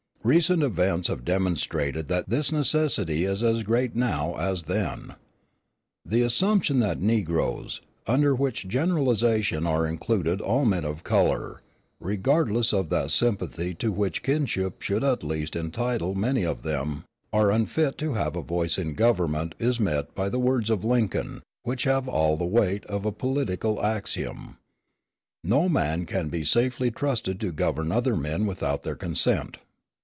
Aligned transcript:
Recent 0.23 0.61
events 0.61 1.07
have 1.07 1.25
demonstrated 1.25 2.07
that 2.09 2.29
this 2.29 2.51
necessity 2.51 3.23
is 3.25 3.41
as 3.41 3.63
great 3.63 3.95
now 3.95 4.35
as 4.35 4.61
then. 4.65 5.15
The 6.05 6.21
assumption 6.21 6.79
that 6.81 7.01
negroes 7.01 7.81
under 8.05 8.35
which 8.35 8.67
generalization 8.67 9.65
are 9.65 9.87
included 9.87 10.39
all 10.39 10.63
men 10.65 10.85
of 10.85 11.03
color, 11.03 11.63
regardless 11.99 12.71
of 12.71 12.89
that 12.89 13.09
sympathy 13.09 13.73
to 13.73 13.91
which 13.91 14.21
kinship 14.21 14.83
at 14.91 15.23
least 15.23 15.55
should 15.55 15.59
entitle 15.65 16.13
many 16.13 16.45
of 16.45 16.61
them 16.61 17.03
are 17.33 17.49
unfit 17.49 17.97
to 17.97 18.13
have 18.13 18.35
a 18.35 18.43
voice 18.43 18.77
in 18.77 18.93
government 18.93 19.55
is 19.57 19.79
met 19.79 20.13
by 20.13 20.29
the 20.29 20.37
words 20.39 20.69
of 20.69 20.85
Lincoln, 20.85 21.41
which 21.63 21.85
have 21.85 22.07
all 22.07 22.37
the 22.37 22.45
weight 22.45 22.85
of 22.85 23.05
a 23.05 23.11
political 23.11 23.83
axiom: 23.83 24.59
"No 25.43 25.67
man 25.67 26.05
can 26.05 26.27
be 26.29 26.43
safely 26.43 26.91
trusted 26.91 27.39
to 27.39 27.51
govern 27.51 27.91
other 27.91 28.15
men 28.15 28.45
without 28.45 28.83
their 28.83 28.93
consent." 28.95 29.57